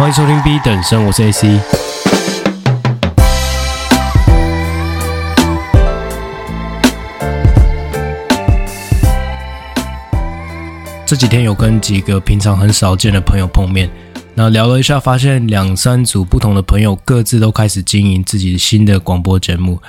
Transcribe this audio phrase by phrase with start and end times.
[0.00, 1.60] 欢迎收听 B 等生，我是 AC。
[11.04, 13.90] 这几天有跟几个平常很少见的朋友碰面，
[14.34, 19.82] 那聊了一下，发现两三组不同的朋友各自都开始经营自己新的广播节目。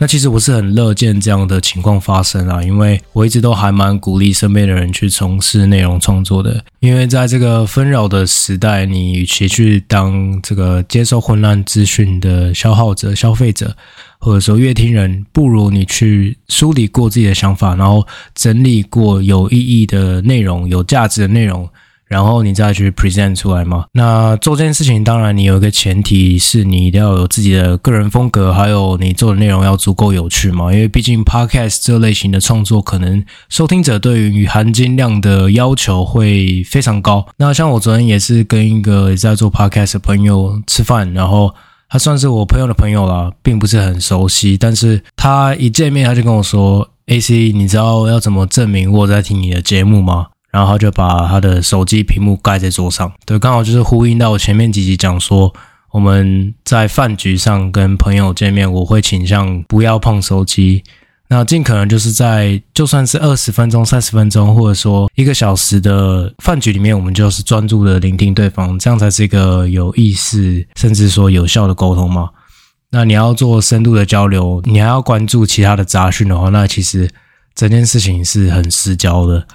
[0.00, 6.64] 那其实我是很乐见这样的情况发生啊，因为我一直都还蛮鼓励身边的人去从事内容创作的。
[6.78, 13.76] 因为在这个纷扰的时代，你与其去当这个接受混乱资讯的消耗者、消费者，
[14.20, 21.68] 或者说阅听人，不如你去梳理过自己的想法，然后整理过有意义的内容、有价值的内容。
[22.08, 23.84] 然后你再去 present 出来嘛。
[23.92, 30.72] 那做这件事情，当然你有一个前提是你一定要有自己的个人风格，还有你做的内容要足够有趣嘛。
[30.72, 37.26] 因为毕竟 podcast 这类型的创作，可能收听者对于含金量的要求会非常高。
[37.36, 41.54] 那像我昨天也是跟一个在做 podcast 的朋友吃饭，然后
[41.88, 55.52] 他算是我朋友的朋友啦，并不是很熟悉，但是他一见面他就跟我说：“AC，你知道要怎么证明我在听你的节目吗？”然后他就把他的手机屏幕盖在桌上，对，刚好就是呼应到我前面几集讲说，
[55.90, 60.82] 我们在饭局上跟朋友见面，我会倾向不要碰手机，
[61.28, 72.30] 那尽可能就是在就算是二十分钟、三十分钟，或者说一个小时的饭局里面，我们就是专注的聆听对方，这样才是一个有意识甚至说有效的沟通嘛。
[72.90, 77.10] 那你要做深度的交流，你还要关注其他的杂讯的话，那其实
[77.54, 79.46] 整件事情是很失焦的。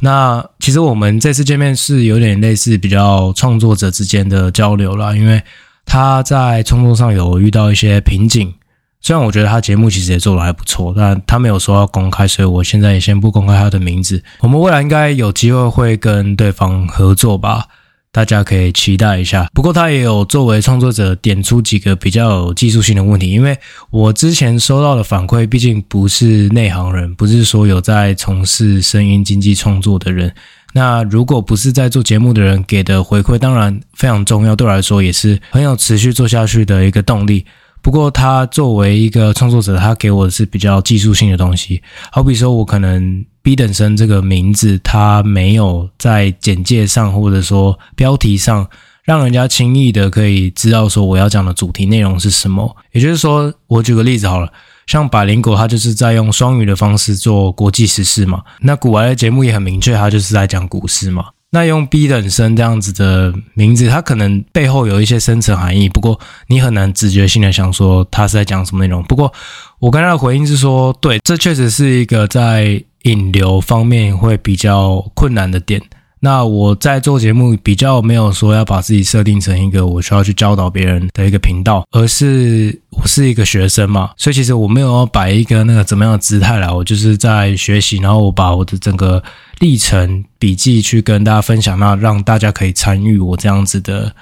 [0.00, 5.42] 那其实我们这次见面是有点类似比较创作者之间的交流啦，因为
[5.84, 8.54] 他在创作上有遇到一些瓶颈，
[9.00, 14.22] 虽然我觉得他节目其实也做得还不错，但他没有说要公开，所以我现在也先不公开他的名字。
[14.40, 17.66] 我们未来应该有机会会跟对方合作吧。
[18.12, 19.48] 大家可以期待一下。
[19.54, 23.56] 不过他也有作为创作者点出几个比较有技术性的问题，因为
[23.90, 30.34] 我之前收到的反馈，毕竟不是内行人，不是说有在从事声音经济创作的人。
[30.72, 37.44] 那如果不是在做节目的人给的回馈，当然非常重要，对我来说也是很有持续做下去的一个动力。
[37.82, 41.82] 不过他作为一个创作者，他给我的是比较技术性的东西，
[42.12, 43.24] 好比说我可能。
[43.42, 48.68] B 等生这个名字，它没有在简介上或者说标题上，
[49.02, 52.76] 让人家轻易的可以知道说我要讲的主题内容是什么。
[52.92, 54.52] 也就是说，我举个例子好了，
[54.86, 58.42] 像百灵果，它就是在用双语的方式做国际时事嘛。
[58.60, 61.24] 那股癌的节目也很明确，它就是在讲股市嘛。
[61.50, 69.02] 那用 B 等生这样子的名字，它可能背后有一些深层含义，不过你很难直觉性的想说它是在讲什么内容。
[69.04, 69.32] 不过
[69.78, 72.82] 我跟他的回应是说，对，这确实是一个在。
[73.04, 75.80] 引流方面会比较困难的点。
[76.22, 89.22] 那我在做节目比较没有说要把自己设定成一个我需要去教导别人的一个频道，而是我是一个学生嘛，所以其实我没有要摆一个那个怎么样的姿态来，我就是在学习，然后我把我的整个
[89.60, 94.14] 历程笔记去跟大家分享，那让大家可以参与我这样子的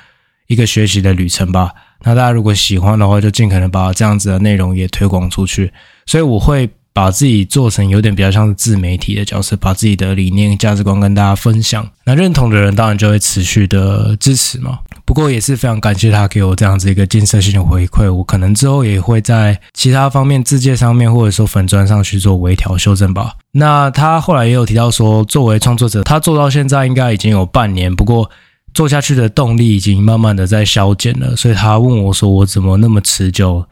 [0.46, 1.72] 一个学习的旅程吧。
[2.04, 5.72] 那大家如果喜欢的话，就尽可能把这样子的内容也推广出去。
[6.06, 6.70] 所以我会。
[6.98, 11.88] 把自己做成有点比较像是自媒体的角色，把自己的理念、价值观跟大家分享。
[12.02, 14.80] 那认同的人当然就会持续的支持嘛。
[15.04, 18.12] 不过也是非常感谢他给我这样子一个建设性的回馈。
[18.12, 23.34] 我可能之后也会在其他方面、自介上面或者说粉砖上去做微调修正吧。
[23.52, 28.28] 那他后来也有提到说，作为创作者，他做到现在应该已经有半年，不过
[28.74, 31.36] 做下去的动力已经慢慢的在消减了。
[31.36, 33.64] 所以他问我说，我怎么那么持久，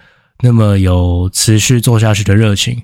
[0.45, 2.81] 那么有持续做下去的热情？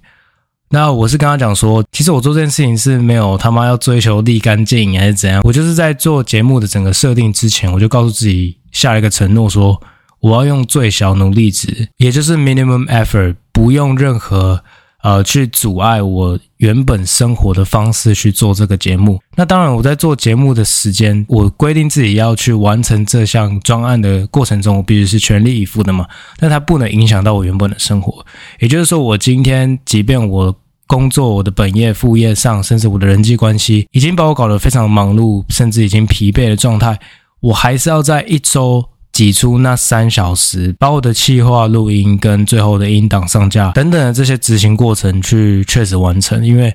[0.73, 9.79] 那我是跟他讲说，其实我做这件事情是没有他妈要追求立竿见影还是怎样，我就是在做节目的整个设定之前，我就告诉自己下了一个承诺，说
[10.21, 14.65] 我要用最小努力值，也就是 minimum effort，不用任何
[15.03, 19.21] 呃去阻碍我原本生活的方式去做这个节目。
[19.37, 26.07] 那当然，我在做节目的时间，我规定自己要去完成这项专案的过程中，我必须是全力以赴的嘛。
[26.39, 28.25] 但它不能影响到我原本的生活，
[28.61, 30.57] 也就是说，我今天即便我
[30.93, 36.99] 工作，我的本业、副业上，甚至我的人际关系，已经把我搞得非常忙碌，甚至已经疲惫的状态。
[37.41, 46.45] 我还是要在一周挤出那三小时，把我的企划、录音跟最后的音档上架等等的这些执行过程去确实完成。
[46.45, 46.75] 因为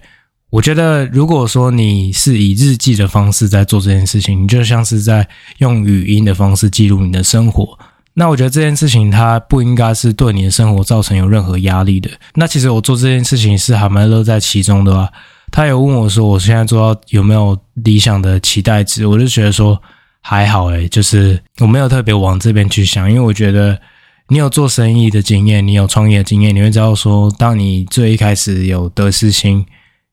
[0.50, 5.28] 我觉得，如果说你是以日记的方式在做这件事情，你就像是在
[5.60, 7.78] 用语音的方式记录你的生活。
[8.20, 12.10] 那我觉得这件事情它不应该是对你的生活造成有任何压力的。
[12.34, 15.08] 那其实我做这件事情是还蛮乐在其中的啊。
[15.52, 19.06] 他有问我说，我现在做到有没有理想的期待值？
[19.06, 19.80] 我就觉得说
[20.20, 23.80] 还好诶，就是我没有特别往这边去想，因为我觉得
[24.30, 29.64] 你有做生意的经验，你有创业的经验，你会知道说，当你最一开始有得失心，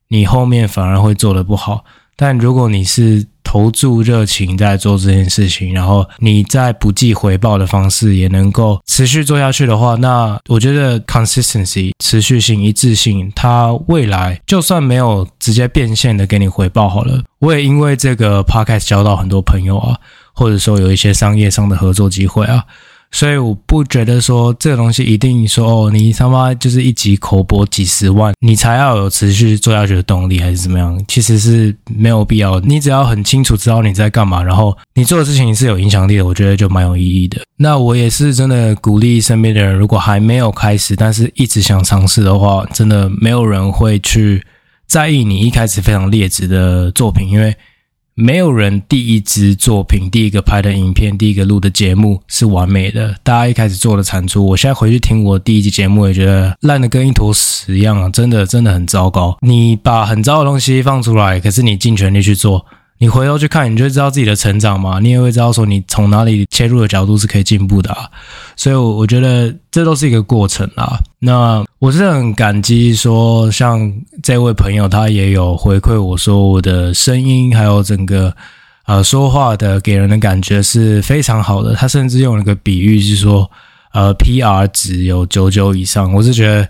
[0.09, 1.83] 你后面反而会做得不好。
[2.17, 19.97] 但如果你是投注热情在做这件事情，然后你在不计回报的方式也能够持续做下去的话，那我觉得 consistency 持续性、一致性，它未来就算没有直接变现的给你回报好了，我也因为这个 podcast 交到很多朋友啊，
[20.33, 22.65] 或者说有一些商业上的合作机会啊。
[23.15, 31.01] 所以我不觉得说这个东西一定说哦，你他妈就是一集口播几十万，你才要有持续做下去的动力，还是怎么样？
[31.07, 32.59] 其实是没有必要。
[32.59, 37.41] 你只要很清楚知道你在干嘛，然后你做的事情是有影响力的，我觉得就蛮有意义的。
[37.57, 44.45] 那我也是真的鼓励身边的人，如果还没有开始，但是一直想尝试的话，真的没有人会去
[44.89, 47.55] 在意你一开始非常劣质的作品，因为。
[48.17, 53.13] 没有人第一支作品、第一个拍的影片、第一个录的节目是完美的。
[53.25, 58.09] 大家一开始做的产出，我现在回去听我第一集节目，也觉得烂的跟一坨屎一样啊！
[58.11, 59.37] 真的，真的很糟糕。
[59.41, 62.65] 你把很糟的东西放出来，可是你尽全力去做。
[63.05, 68.09] 你回头去看，你就知道自己的成长嘛，你也会知道说你从哪里切入的角度是可以进步的啊。
[68.57, 70.99] 所以，我我觉得这都是一个过程啊。
[71.19, 73.93] 那我是很感激说，像
[74.23, 78.35] 这位朋友，他也有回馈我说，我的声音还有整个
[78.87, 81.75] 呃说话的给人的感觉是非常好的。
[81.75, 83.51] 他甚至用了个比喻，是说
[83.93, 86.11] 呃 PR 值有九九以上。
[86.15, 86.67] 我是觉得。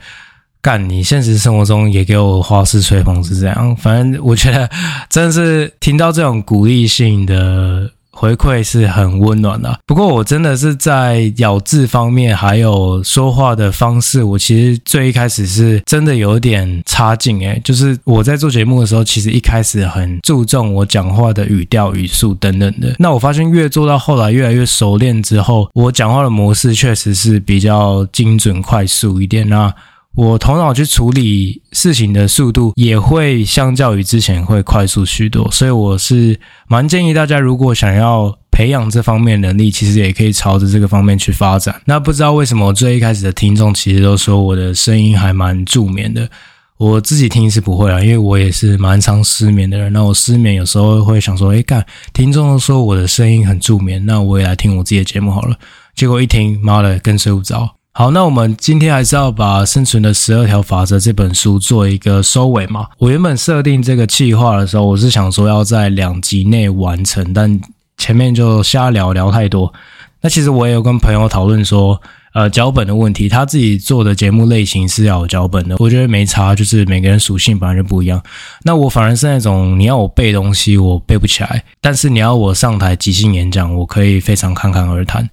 [0.65, 4.67] 干，你现实生活中也给我花式吹捧是这样，反正我觉得
[5.11, 9.79] 真的是听到这种鼓励性的回馈是很温暖的。
[9.85, 22.95] 不过我真的是在咬字方面还有说话的方式，我其实最一开始是真的有点差劲诶，就是我在做节目的时候，其实一开始很注重我讲话的语调、语速等等的。
[22.99, 29.75] 那我发现越做到后来越来越熟练之后，我讲话的模式确实是比较精准、快速一点啊。
[30.15, 36.39] 我头脑去处理事情的速度也会相较于之前会快速许多，所以我是
[36.69, 41.75] 蛮建议大家，如果想要培养这方面能力，其实也可以朝着这个方面去发展。
[41.85, 46.31] 那不知道为什么我最一开始的听众其实都说我的声音还蛮助眠的，
[46.77, 49.93] 我自己听是不会啊，因为我也是蛮常失眠的人。
[49.93, 55.57] 那我失眠有时候会想说，诶，干，听众都说我的声音很助眠，那我也来听我自己的节目好了。
[55.97, 57.75] 结果一听，妈的，更睡不着。
[57.97, 62.89] 好，那我们今天还是要把《生存的十二条法则》这本书做一个收尾嘛。
[62.99, 67.61] 我原本设定这个计划的时候，我是想说要在两集内完成，但
[67.97, 69.73] 前面就瞎聊聊太多。
[70.21, 72.03] 那其实我也有跟朋友讨论说，
[72.33, 78.21] 呃，脚本的问题，他自己做的节目类型是要有脚本的，我觉得没差，就是每个人属性本来就不一样。
[78.65, 85.31] 那我反而是那种你要我背东西，我背不起来，但是你要我上台即兴演讲，我可以非常侃侃而谈。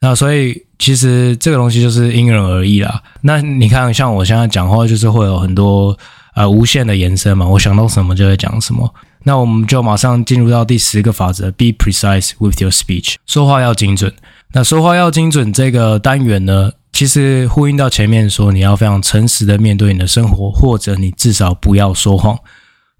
[0.00, 3.02] 那所以其实这个东西就是因人而异啦。
[3.22, 5.98] 那你看，像我现在讲话，就是会有很多
[6.36, 7.44] 呃无限的延伸嘛。
[7.44, 8.94] 我想到什么就会讲什么。
[9.24, 13.16] 那我们就马上进入到第十个法则：Be precise with your speech。
[13.26, 14.14] 说话要精准。
[14.52, 22.38] 那说话要精准这个单元呢，其实呼应到前面说，你要非常诚实的面对你的生活，或者你至少不要说谎。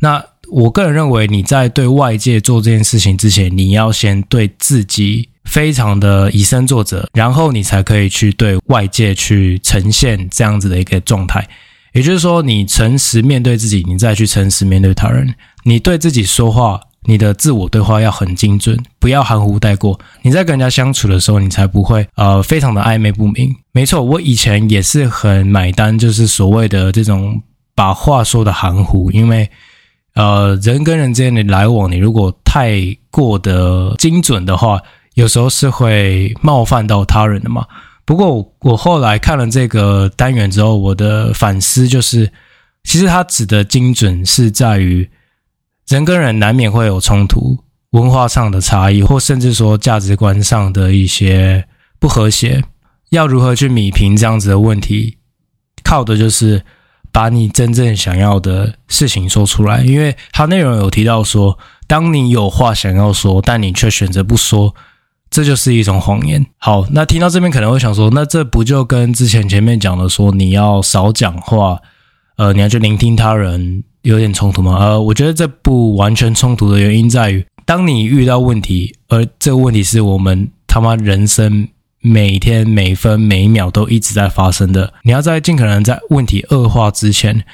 [0.01, 5.29] 那我个人认为，你在对外界做这件事情之前，你要先对自己。
[5.49, 11.49] 非常的以身作则，然后你才可以去对外界去呈现这样子的一个状态。
[11.95, 15.35] 也就是说，你诚实面对自己，你再去诚实面对他人。
[15.65, 19.99] 你对自己说话，你的自我对话要很精准，不要含糊带过。
[20.23, 23.57] 你在跟人家相处的时候，你才不会呃非常的暧昧不明。
[23.73, 27.41] 没错，我以前也是很买单，就是所谓的这种
[27.75, 29.51] 把话说的含糊，因为
[30.15, 32.75] 呃人跟人之间的来往，你如果太
[33.11, 34.79] 过的精准的话。
[35.19, 37.67] 有时候是会冒犯到他人的嘛。
[38.05, 42.31] 不过我后来看了这个单元之后，我的反思就是，
[42.85, 45.11] 其实它指的精准是在于
[45.89, 47.59] 人跟人难免会有冲突，
[47.91, 51.67] 文化上的差异，或甚至说价值观上的一些
[51.99, 52.63] 不和谐。
[53.11, 55.19] 要如何去弭平这样子的问题，
[55.83, 56.63] 靠的就是
[57.11, 59.83] 把你真正想要的事情说出来。
[59.83, 61.59] 因为它内容有提到说，
[61.89, 64.77] 当你有话想要说，但你却选择不说。
[65.31, 66.45] 这就是一种谎言。
[66.59, 71.79] 好，那听到这边可能会想说，那这不就跟之前前面讲的说你要少讲话，
[72.37, 74.77] 呃，你要去聆听他人有点冲突吗？
[74.79, 81.69] 呃，我觉得这不完全冲突的原因在于，当你遇到问题，而这个问题是我们他妈人生
[82.01, 87.45] 每天每分每秒都一直在发生的，你要在尽可能在问题恶化之前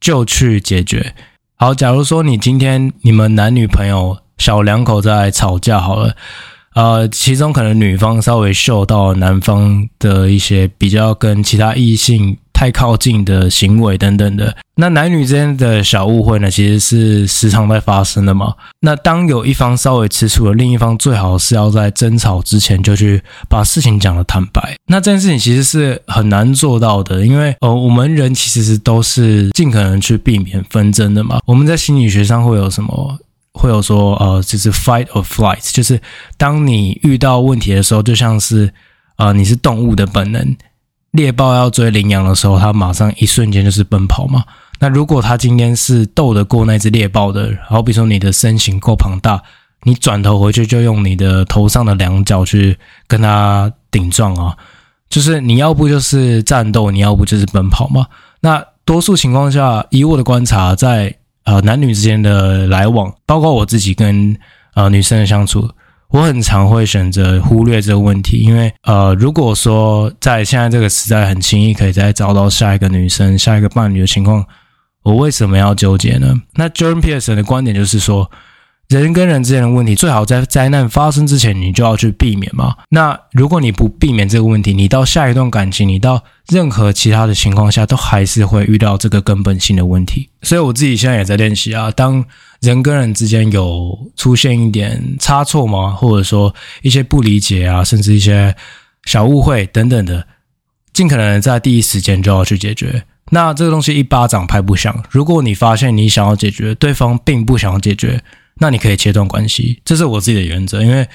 [0.00, 1.14] 就去解决。
[1.56, 4.18] 好，假如说你今天你们男女朋友。
[4.40, 6.16] 小两口在吵架好了，
[6.80, 12.38] 呃，其中可能女方稍微嗅到男方的一些比较跟其他异性。
[12.52, 18.52] 太靠近的行为等等的，那男女之间的小误会呢，其实是时常在发生的嘛。
[18.80, 24.76] 那当有一方稍微吃醋了，另一方最好是要在争吵之前就去把事情讲得坦白。
[24.88, 31.40] 那这件事情其实是很难做到的，因为呃，我们人其实是都是尽可能去避免纷争的嘛。
[31.46, 33.18] 我们在心理学上会有什么？
[33.52, 36.00] 会有说呃，就是 fight or flight，就是
[36.36, 38.72] 当你遇到问题的时候，就像是
[39.16, 40.56] 呃，你是动物的本能。
[41.12, 44.44] 猎豹要追羚羊的时候，它马上一瞬间就是奔跑嘛。
[44.78, 49.42] 那如果它今天是斗得过那只猎豹的，好比说你的身形够庞大，
[49.82, 52.78] 你转头回去就用你的头上的两脚去
[53.08, 54.56] 跟它顶撞啊，
[55.08, 58.06] 就是你要不就是战斗，你要不就是奔跑嘛。
[58.40, 61.12] 那多数情况下，以我的观察，在
[61.44, 64.36] 呃男女之间的来往，包括我自己跟
[64.74, 65.68] 呃女生的相处。
[66.12, 74.44] 我很常会选择忽略这个问题，因为呃，如果说在现在这个时代很轻易可以再找到下一个女生、下一个伴侣的情况，
[75.04, 76.34] 我为什么要纠结呢？
[76.54, 78.28] 那 John Pearson 的观点就是说，
[78.98, 82.74] 人跟人之间的问题，最好在灾难发生之前，你就要去避免嘛。
[82.88, 90.28] 那如果你不避免这个问题，你到下一段感情，你到任何其他的情况下，都还是会遇到这个根本性的问题。
[90.42, 92.24] 所以我自己现在也在练习啊，当
[92.60, 95.92] 人跟人之间有出现一点差错吗？
[95.92, 98.52] 或者说一些不理解啊，甚至一些
[99.04, 100.26] 小误会等等的，
[100.92, 103.04] 尽可能在第一时间就要去解决。
[103.30, 105.04] 那这个东西一巴掌拍不响。
[105.10, 108.20] 如果你发现你想要解决，对方并不想要解决。
[108.62, 111.08] 那你可以切断关系，这是我自己的原则，因为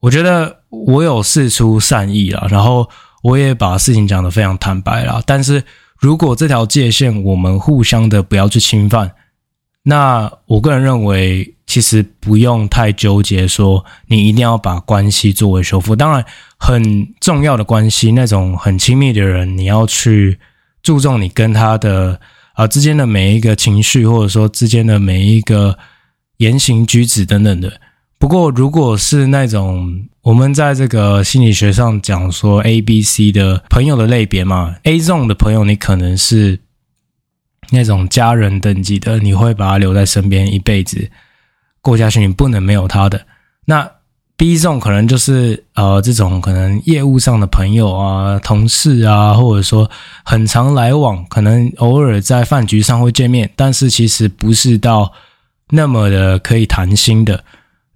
[0.00, 2.88] 我觉得我有事出善意了，然后
[3.22, 5.22] 我也把事情讲得非常坦白了。
[5.26, 5.62] 但是
[5.98, 9.12] 如果这条界限我们互相的不要去侵犯，
[9.82, 15.94] 那我个人认为其实不用太纠结，说你一定要把关系作为修复。
[15.94, 16.24] 当然，
[16.58, 20.38] 很重要的关系，那种很亲密的人，你要去
[20.82, 22.18] 注重你跟他的
[22.54, 25.76] 啊、之间的每一个情绪，或者说之间的每一个。
[26.38, 27.80] 言行举止等等的。
[28.18, 36.58] 不过，如果是那种我们在这个心理学上讲说 A、B、C 的朋友的类别嘛，A zone 的朋友，你可能是
[37.70, 41.10] 那种家人等级的，你会把他留在身边一辈子
[41.82, 43.26] 过下去，你不能没有他的。
[43.66, 43.86] 那
[44.38, 49.90] B zone 可能就是呃这种可能业务上的朋友啊、同事啊，或者说
[50.24, 55.12] 很常来往，可能偶尔在饭局上会见面，但是其实不是到。
[55.70, 57.44] 那么的可以谈心的，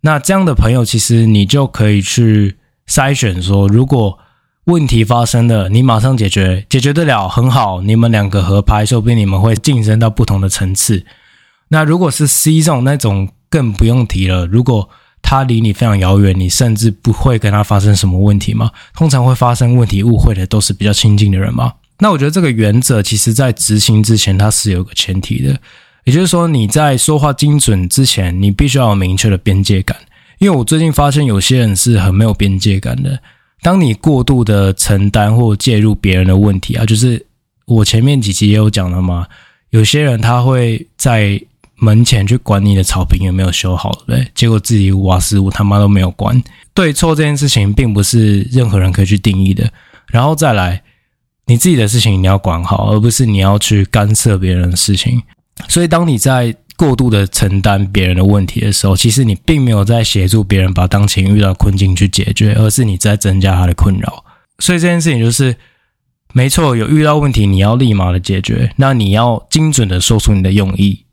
[0.00, 2.57] 那这样的朋友，其实你就可以去
[2.89, 4.19] 筛选说，如果
[4.65, 11.05] 问题发生了，你马上解决，解决得了很好，你们两个合拍，说不定你们会晋升到不同的层次。
[11.69, 14.47] 那如果是 C 这种那种，更不用提了。
[14.47, 14.89] 如果
[15.23, 18.71] 他离你非常遥远，你甚至不会跟他发生什么问题吗？
[18.95, 21.75] 通常会发生问题、误会的都是比较亲近的人吗？
[21.99, 25.61] 那我觉得这个原则，其实在执行之前，它是有个前提的。
[26.04, 29.97] 也就是说，你在说话精准之前，你必须要有明确的边界感。
[30.38, 33.21] 因为我最近发现有些人是很没有边界感的。
[33.61, 37.25] 当你过度的承担或介入别人的问题啊，就是
[37.66, 39.26] 我前面几集也有讲了嘛，
[39.69, 41.38] 有些人他会在
[41.76, 44.26] 门前去管你的草坪有没有修好，对不对？
[44.35, 46.42] 结果自己瓦斯屋他妈都没有关。
[46.73, 49.71] 对错这件事情，并不是任何人可以去定义的。
[50.07, 50.83] 然后再来，
[51.45, 55.23] 你自己的事情你要管好，而不是你要去干涉别人的事情。
[55.69, 64.25] 所以，当你在过度的承担别人的问题的时候，其实你并没有在协助别人把当前遇到的困境去解决，而是你在增加他的困扰。
[64.61, 65.55] 所以这件事情就是，
[66.33, 71.05] 没错，有遇到问题，你要立马的解决，那你要精准的说出你的用意，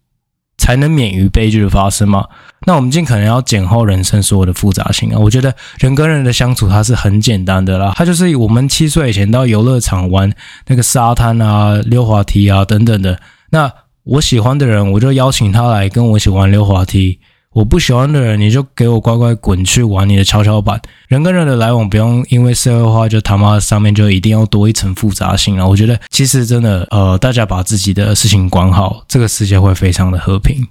[0.58, 2.26] 才能免于悲剧的发生嘛。
[2.66, 5.20] 那我们尽可能要简化人生所有的复杂性啊。
[5.20, 10.34] 我觉得人跟人的相处，它是很简单的啦，它就是我们七岁以前到游乐场玩
[10.68, 13.70] 那个沙滩啊、溜滑梯啊等等的，那。
[14.08, 17.20] 我喜欢的人，我就邀请他来跟我一起玩溜滑梯；
[17.52, 20.82] 我不喜欢的人，你就给我乖乖滚去玩你的跷跷板。
[21.10, 25.68] 人跟人的来往，不用因为社会化就他妈上面就一定要多一层复杂性了。
[25.68, 30.66] 我觉得其实真的，呃，大家把自己的事情管好，这个世界会非常的和平。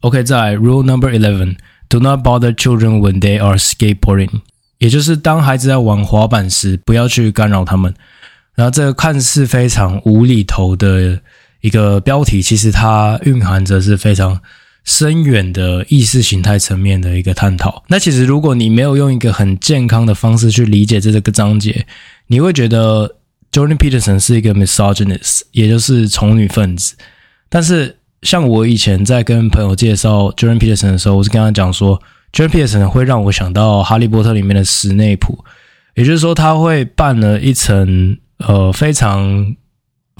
[0.00, 4.40] OK，再来 Rule Number Eleven：Do not bother children when they are skateboarding。
[4.78, 7.94] 也就是当孩子在玩滑板时，不要去干扰他们。
[8.56, 11.20] 然后这个看似非常无厘头的。
[11.60, 14.40] 一个标题，其实它蕴含着是非常
[14.84, 17.82] 深远的意识形态层面的一个探讨。
[17.88, 21.86] 那其实，如果你没有用一个很健康的方式去理解这个章节，
[22.28, 23.16] 你会觉得
[23.52, 26.94] Jordan Peterson 是一个 misogynist，也就是从女分子。
[27.48, 32.00] 但是，像我以前在跟朋友介绍 Jordan Peterson 的时候，我是跟他讲说
[32.32, 35.44] ，Jordan Peterson 会让我想到《哈利波特》里面的史内普，
[35.94, 39.56] 也就是说，他会扮了一层呃非常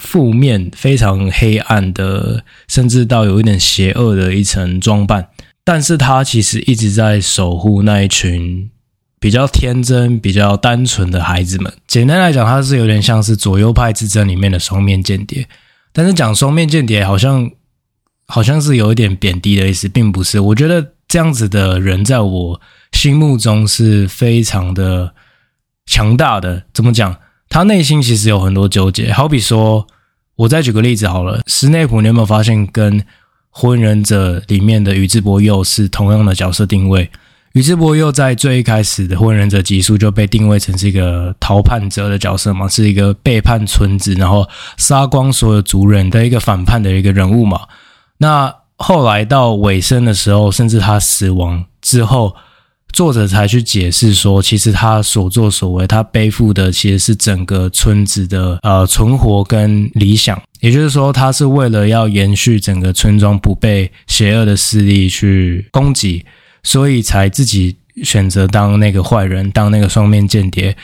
[0.00, 5.28] 负面、非常黑暗的，甚至到有一点邪恶的一层装扮，
[5.62, 8.71] 但是他其实一直在守护那一群
[9.21, 11.73] 比较天真、比较单纯的孩子们。
[11.87, 15.47] 简单来讲，他是有点像是左右派之争里面的双面间谍，
[15.92, 17.50] 但是讲双面间谍好像
[18.26, 20.40] 好像是有一点贬低的意思，并不是。
[20.40, 20.92] 我觉得。
[21.11, 22.61] 这样子的人，在我
[22.92, 25.12] 心目中是非常的
[25.85, 26.62] 强大的。
[26.73, 27.16] 怎么讲？
[27.50, 29.12] 他内心其实有很多纠结。
[29.12, 29.87] 好比说，
[30.37, 31.42] 我再举个例子好了。
[31.47, 33.00] 史内普，你有没有发现，跟
[33.50, 37.11] 《火影忍者》里面的宇智波鼬是同样的角色定位？
[37.54, 47.62] 宇智波鼬在最一开始的《火影忍者》集数就被定位成是一个逃叛者的角色嘛，是一个背叛村子，然后杀光所有族人的一个反叛的一个人物嘛。
[48.19, 52.37] 那后来到尾声的时候，甚至他死亡之后，
[52.93, 60.41] 作者才去解释说，其实他所作所为，他背负的其实是整个村子的呃存活跟理想。
[60.61, 66.25] 也就是说，他是为了要延续整个村庄不被邪恶的势力去攻击，
[66.63, 70.77] 所以才自己选择当那个坏人，当那个双面间谍。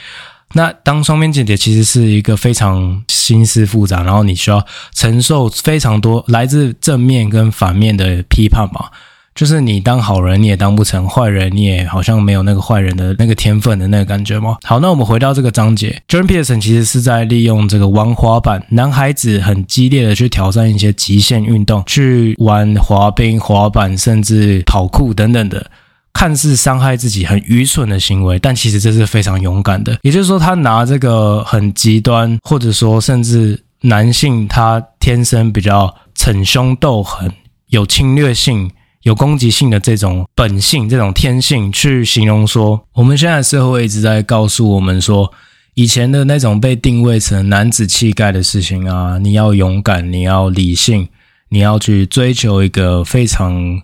[0.55, 8.91] 那当双面间谍其实是一个非常心思复杂，然后你需要承受非常多来自正面跟反面的批判吧。
[9.37, 14.57] 就是你当好人你也当不成，坏人你也好像没有那个坏人的那个天分的那个感觉吗。
[14.65, 25.71] 好，那我们回到这个章节，Jordan Peterson 其实是在利用这个玩滑板，男孩子很激烈的去挑战一些极限运动，去玩滑冰、滑板，甚至跑酷等等的。
[26.15, 29.99] 看似伤害自己很愚蠢的行为，但其实这是非常勇敢的。
[30.01, 37.31] 也就是说，他拿这个很极端，或者说甚至男性他天生比较逞凶斗狠、
[37.69, 38.71] 有侵略性、
[39.07, 45.33] 有攻击性的这种本性、这种天性，去形容说，我们现在社会一直在告诉我们说，
[45.75, 51.09] 以前的那种被定位成男子气概的事情啊，你要勇敢，你要理性，
[51.51, 53.81] 你要去追求一个非常。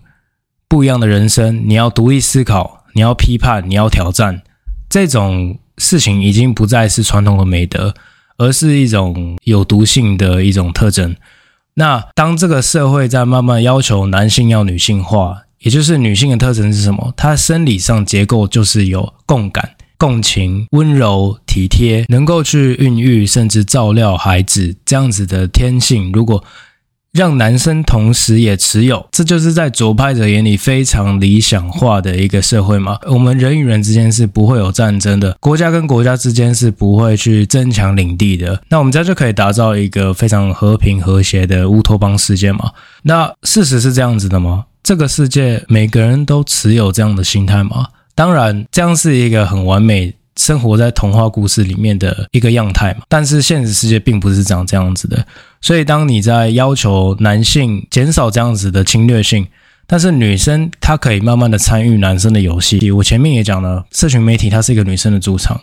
[0.67, 4.41] 不一样的人生，你要独立思考，你要批判，你要挑战，
[4.89, 7.93] 这种事情已经不再是传统的美德，
[8.37, 11.15] 而是一种有毒性的一种特征。
[11.75, 17.13] 那当这个社会在慢慢要求男性要女性化，也就是女性的特征是什么？
[17.17, 26.11] 她生理上结构就是有共感、共情、温柔、体贴，能够去孕育甚至照料孩子这样子的天性。
[26.11, 26.43] 如果
[27.13, 32.97] 让男生同时也持有，这就是在左派者眼里非常理想化的一个社会嘛。
[33.05, 38.59] 我们人与人之间是不会有战争的，国家跟国家之间是不会去争抢领地的。
[38.67, 42.71] 那我们这样就可以打造一个非常和平和谐的乌托邦世界嘛？
[43.03, 44.65] 那事实是这样子的吗？
[44.81, 47.89] 这个世界每个人都持有这样的心态吗？
[48.15, 50.15] 当然，这样是一个很完美。
[50.35, 55.25] 生活在童话故事里面的一个样态嘛，但是现实世界并不是长这样子的。
[55.61, 59.47] 所以，当你在要求男性减少这样子的侵略性，
[59.85, 62.91] 但是女生她可以慢慢的参与男生的游戏。
[62.91, 65.61] 我前面也讲了，社群媒体它是一个女生的主场。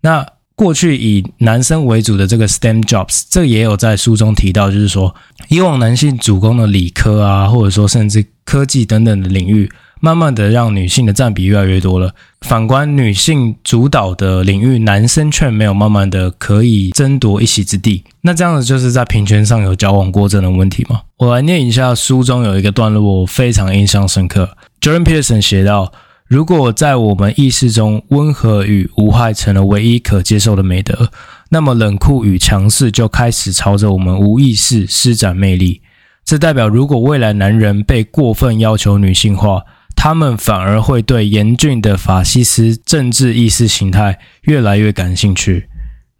[0.00, 0.24] 那
[0.54, 5.12] 过去以男生为主的这个 STEM jobs，这也有在书中提到，就是说
[5.48, 9.68] 以往男性主攻的理科啊，或者说甚至科技等等的领域。
[10.04, 12.14] 慢慢的，让女性的占比越来越多了。
[12.42, 18.04] 反观女性主导的领域，男生却没有慢慢的可以争夺一席之地。
[18.20, 21.00] 那这样子就是在平权上有矫枉过正的问题吗？
[21.16, 24.50] 我来念一下书中有一个段落，我非常印象深刻。
[24.78, 25.90] Jordan Peterson 写道：
[26.26, 31.08] 如果在我们意识中，温和与无害成了唯一可接受的美德，
[31.48, 35.80] 那么冷酷与强势就开始朝着我们无意识施展魅力。
[36.26, 39.62] 这代表，如果未来男人被过分要求女性化，
[40.04, 45.66] 他们反而会对严峻的法西斯政治意识形态越来越感兴趣。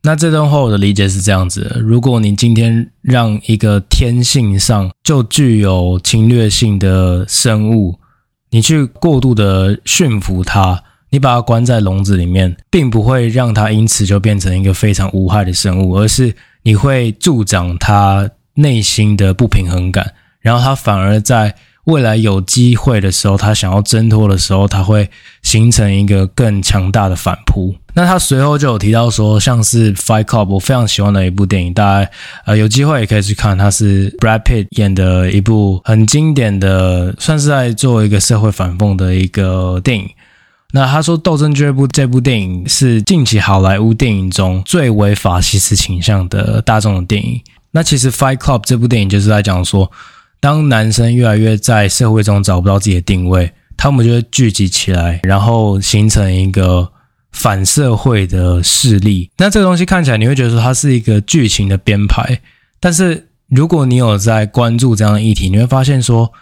[0.05, 8.01] 那这段话我的理解是这样子：如果你今天让一个天性上就具有侵略性的生物，
[8.53, 21.55] 你去过度的驯服它，你把它关在笼子里面，并不会让它因此就变成一个非常无害的生物，而是你会助长它内心的不平衡感，然后它反而在。
[21.85, 25.11] 未来有机会的时候，他想要挣脱的时候，他会
[25.43, 27.75] 形成一个更强大的反扑。
[27.93, 32.11] 那他随后就有提到说，像是《Fight Club》，我非常喜欢的一部电影，大家
[32.47, 33.57] 呃有机会也可以去看。
[33.57, 40.09] 它是 Brad Pitt 演的一部很经典的，算是在做一个社会反讽的一个电影。
[40.73, 47.41] 那他说，《斗争俱乐部》这部电影是近期好莱坞电影中最为法西斯倾向的大众的电影。
[47.71, 49.91] 那其实《Fight Club》这部电影就是在讲说。
[50.41, 56.93] 当男生越来越在社会中找不到自己的定位，他们就会聚集起来，然后形成一个
[57.33, 59.31] 反社会的势力。
[59.39, 62.41] 那这个东西看起来你会觉得说它是一个剧情的编排，
[62.79, 66.33] 但是如果你有在关注这样的议题，你会发现说，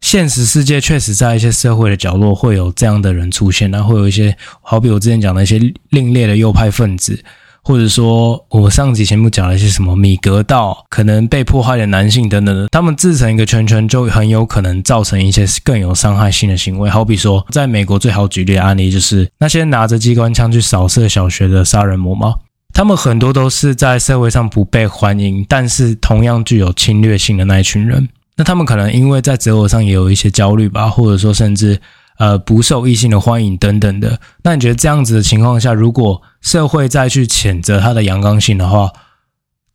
[0.00, 5.60] 现实世界确实在一些社会的角落会有这样的人出现，然后会有一些好比我之前讲的一些
[5.90, 7.22] 另类的右派分子。
[7.68, 16.88] 或者说，我上集节目讲了一些什么米格道可能被迫害的男性等等的，他们自成一个圈圈，就很有可能造成一些更有伤害性的行为。
[16.88, 22.36] 好比说，在美国最好举例的案例就是那些拿着机关枪去扫射小学的杀人魔嘛，
[22.72, 28.08] 他们很多都是在社会上不被欢迎，但是同样具有侵略性的那一群人。
[28.36, 31.78] 那他们可能因为在择偶上也有一些焦虑吧，或者说甚至。
[32.18, 38.92] 呃，不受异性的欢迎等等的，那你觉得这样子的情况下，如果社会再去谴责他的阳刚性的话，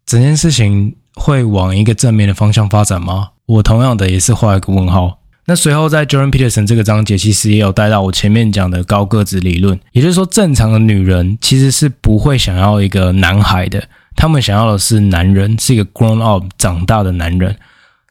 [0.06, 3.30] 整件事情会往一个正面的方向发展吗？
[3.46, 5.20] 我同样的也是画一个问号。
[5.46, 13.84] 那随后在 Jordan Peterson 这个章节，其实也有带到我前面讲的高个子理论，也就是说，正常的女人其实是不会想要一个男孩的，
[14.16, 17.56] 她们想要的是男人，是一个 grown up 长大的男人。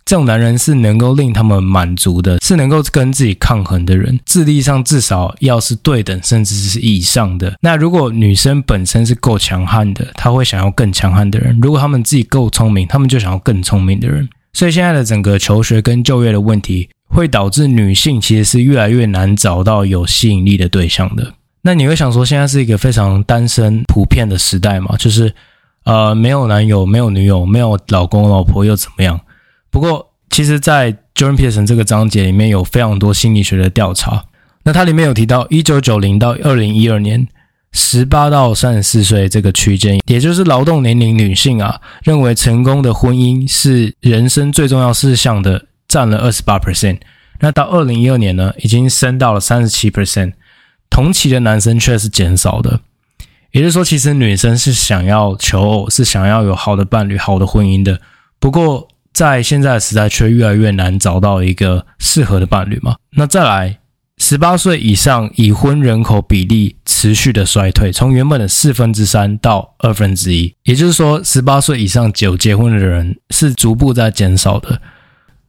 [0.04, 7.54] 这种男人是能够令他们满足的，是能够跟自己抗衡的人，智力上至少要是对等，甚至是以上的。
[7.60, 14.28] 那如果女生本身是够强悍的，她会想要更强悍的人；如果他们自己够聪明，他们就想要更聪明的人。
[14.52, 21.32] 所以现在的整个求学跟就业的问题，会导致女性其实是越来越难找到有吸引力的对象的。
[21.62, 24.96] 那你会想说，现在是一个非常单身普遍的时代吗？
[24.98, 25.32] 就是
[25.84, 29.18] 呃，没有男友，没有女友，没有老公老婆又怎么样？
[29.72, 34.22] 不过，其实，在 John Peterson 这个章节里面有非常多心理学的调查。
[34.64, 37.26] 那它里面有提到，一九九零到二零一二年，
[37.72, 46.98] 十八到三十四岁这个区间，也就是劳动年龄女性啊，认为成功的婚姻是人生最重要事项的，占了二十八 percent。
[47.40, 50.34] 那到二零一二年呢，已经升到了三十七 percent。
[50.90, 52.80] 同期的男生却是减少的。
[53.52, 58.00] 也就是说，其实女生是想要求偶，是想要有好的伴侣、好的婚姻的。
[58.38, 62.96] 不过，在现在的时代，却越来越难找到一个适合的伴侣嘛。
[63.16, 63.78] 那再来，
[64.18, 74.80] 十八岁以上已婚人口比例持续的衰退，从原本的四分之三到二分之一，也就是说，十八岁以上有结婚的人是逐步在减少的。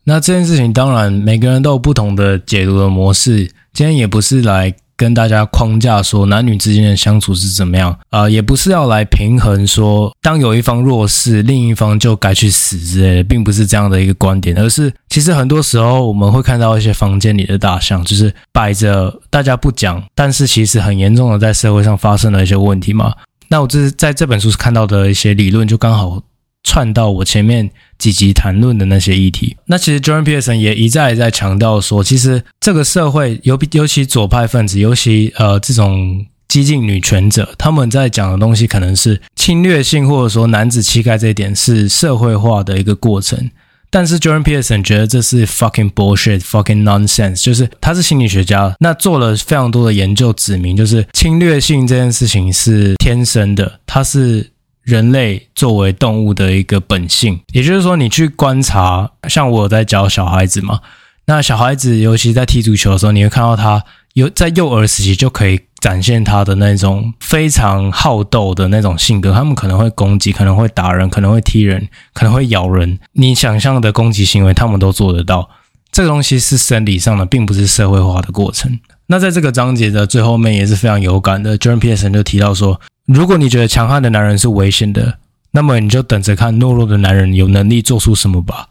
[0.04, 3.52] 那这件事情，当然每个人都有不同的解读的模式。
[3.72, 4.76] 今天也不是来。
[5.04, 8.32] 跟大家框架说男女之间的相处是怎么样啊、呃？
[8.32, 23.14] 也不是要来平衡说，当有一方弱势，另一方就该去死之类的，并不是这样的一个观点，而是其实很多时候我们会看到一些房间里的大象，就是摆着大家不讲，但是其实很严重的在社会上发生了一些问题嘛。
[23.50, 26.24] 那我这是在这本书是看到的一些理论，就刚好。
[26.66, 27.70] 串到我前面
[28.04, 43.50] 几集谈论的那些议题，那其实 Jordan Peterson 也一再一再强调说，其实这个社会尤尤其左派分子，尤其呃这种激进女权者，他们在讲的东西可能是侵略性，或者说男子气概这一点是社会化的一个过程。
[43.90, 54.52] 但是 Jordan Peterson 觉得这是 fucking bullshit，fucking nonsense，就是他是心理学家，那做了非常多的研究，指明就是侵略性这件事情是天生的，它是。
[54.84, 60.82] 人类作为动物的一个本性，也就是说，你去观察，像我在教小孩子嘛，
[61.26, 63.82] 那小孩子尤其在踢足球的时候，你会看到他
[64.14, 75.50] 有在幼儿时期就可以展现他的那种非常好斗的那种性格，他们可能会攻击，可能会打人，可能会踢人，可能会咬人，你想象的攻击行为，他们都做得到。
[75.94, 78.80] 这个东西是生理上的，并不是社会化的过程。
[79.08, 82.82] 那在这个章节的最后面也是非常有感的，John Peterson 就提到说。
[83.06, 85.20] 如果你觉得强悍的男人是危险的，
[85.52, 88.70] 那么你就等着看懦弱的男人有能力做出什么吧。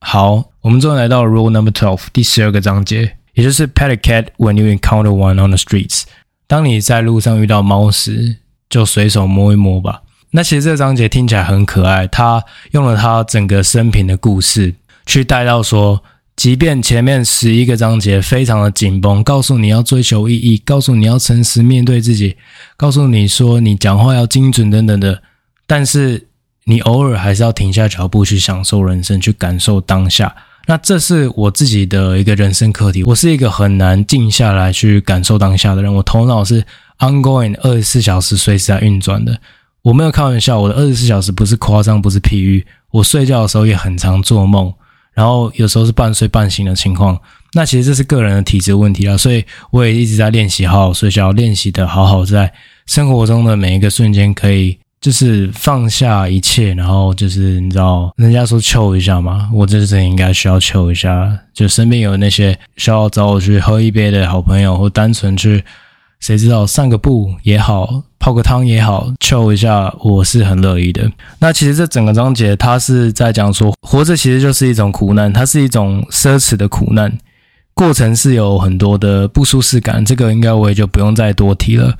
[0.00, 6.04] 好，我们终于来到 Rule Number Twelve 第十二个章节，也就是 Pet a cat when you encounter one on the streets。
[6.46, 8.36] 当你在路上遇到猫时，
[8.68, 10.02] 就随手摸一摸吧。
[10.30, 14.74] 那其实这个章节听起来很可爱，他用了他整个生平的故事
[15.04, 16.02] 去带到说。
[16.36, 22.36] 即便前面十一个章节非常的紧绷，告诉你要追求意义，告诉你要诚实面对自己，
[22.76, 25.22] 告诉你说你讲话要精准等等的，
[25.66, 26.28] 但是
[26.64, 30.36] 你偶尔还是要停下脚步去享受人生，去感受当下。
[30.66, 33.02] 那这是我自己的一个人生课题。
[33.04, 36.62] 我是一个很难静下来去感受当下的人，我头脑是
[36.98, 39.40] ongoing 二十四小时随时在运转的。
[39.80, 42.66] 我没有开玩笑，我的二十四小时不是夸张，不是譬喻。
[42.90, 44.74] 我睡觉的时候也很常做梦。
[45.16, 47.18] 然后有时候是半睡半醒的情况，
[47.54, 52.52] 那其实这是个人的体质问题啦，所以我也一直在练习好好睡觉，练习的好好在
[52.84, 65.64] 生活中的每一个瞬间可以就是放下一切，然后就是你知道，人家说抽一下嘛，我这阵应该需要抽一下，就身边有那些需要找我去喝一杯的好朋友，或单纯去，
[66.20, 71.10] 谁知道散个步也好，泡个汤也好，chill 一下，我是很乐意的。
[71.38, 77.16] 那其实这整个章节，它是在讲说，活着其实就是一种苦难，它是一种奢侈的苦难，
[77.74, 81.96] 过程是有很多的不舒适感，这个应该我也就不用再多提了。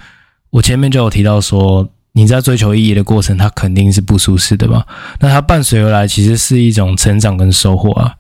[0.51, 1.89] 我前面就有提到说。
[2.17, 4.87] 你在追求意义的过程，它肯定是不舒适的吧？
[5.21, 8.15] 那它伴随而来，其实是一种成长跟收获啊。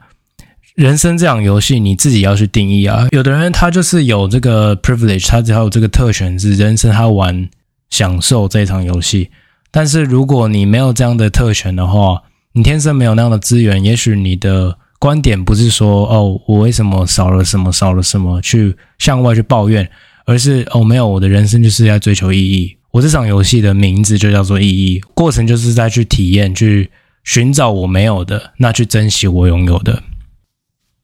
[0.76, 3.08] 人生这场游戏，你自己要去定义啊。
[3.10, 7.48] 有的人他就是有这个 privilege，他只要有这个特权，是人生他玩
[7.88, 9.30] 享受这场游戏。
[9.70, 19.88] 但是如果你没有这样的特权的话，你天生没有那样的资源，也许你的观点不是说哦，我为什么少了什么，少了什么，去向外去抱怨，
[20.26, 22.76] 而是哦，没有，我的人生就是在追求意义。
[22.90, 26.90] 我这场游戏的名字就叫做意义，过程就是在去体验、去
[27.24, 30.02] 寻找我没有的，那去珍惜我拥有的。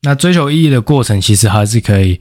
[0.02, 2.20] 那追求意义的过程，其实还是可以。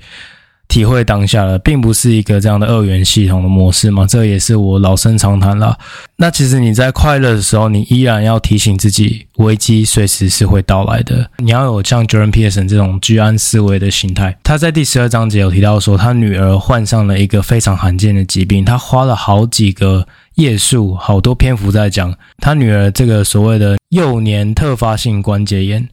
[0.68, 4.08] 体会当下的，并不是一个这样的二元系统的模式嘛？
[4.08, 5.78] 这也是我老生常谈了。
[6.16, 11.30] 那其实你在快乐的时候，你依然要提醒自己，危机随时是会到来的。
[11.40, 14.38] 你要有像 Jordan Peterson 这种居安思危的心态。
[14.44, 25.90] 他在第十二章节有提到说，他女儿患上了一个非常罕见的疾病，他花了好几个页数，好多篇幅在讲他女儿这个所谓的幼年特发性关节炎。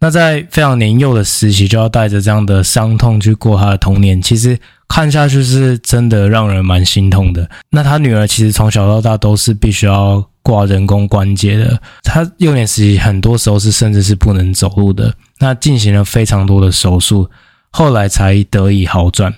[0.00, 4.58] 那在非常年幼的时期就要带着这样的伤痛去过他的童年，其实
[4.88, 7.48] 看下去是真的让人蛮心痛的。
[7.70, 15.14] 那他女儿其实从小到大都是必须要挂人工关节的，他幼年时期很多时候是甚至是不能走路的。
[15.38, 17.28] 那进行了非常多的手术，
[17.70, 19.34] 后来才得以好转。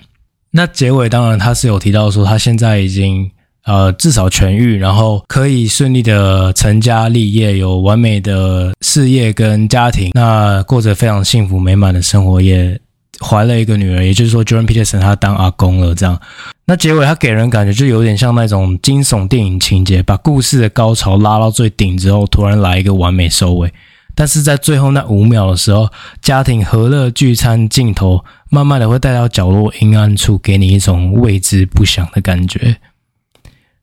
[0.53, 3.31] 那结尾当然他是有提到说他现在已经。
[3.65, 12.79] 呃，至少痊愈，然后可以顺利的成家立业，有完美的事业跟家庭，那过着非常幸福美满的生活，也
[13.21, 16.21] 怀了一个女儿，也就是说，Jordan Peterson 他当阿公了，这样。
[16.65, 23.73] 那结尾他给人感觉就有点像那种惊悚电影情节，把故事的高潮拉到最顶之后，突然来一个完美收尾。
[24.15, 25.89] 但是在最后那五秒的时候，
[26.21, 32.77] 家庭和乐聚餐镜头慢慢的会带到角落阴暗处，给你一种未知不祥的感觉。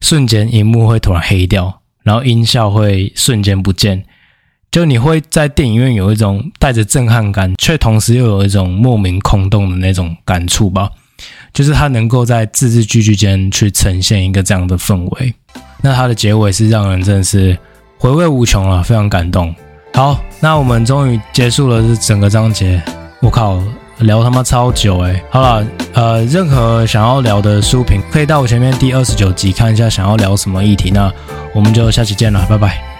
[0.00, 4.04] 瞬间，荧幕会突然黑掉，然后音效会瞬间不见，
[4.70, 10.90] 就你会在电影院有一种带着震撼感，却同时又有一种莫名空洞的那种感触吧。
[11.52, 15.34] 就是它能够在字字句句间去呈现一个这样的氛围。
[15.82, 17.58] 那它的结尾是让人真的是
[17.98, 19.54] 回味无穷啊，非常感动。
[19.92, 22.82] 好，那我们终于结束了这整个章节。
[23.20, 23.62] 我靠！
[24.00, 31.12] 聊他妈超久哎、好了，呃，任何想要聊的书评，可以到我前面第二十九集看一下，想要聊什么议题，那
[31.54, 32.99] 我们就下期见了，拜拜。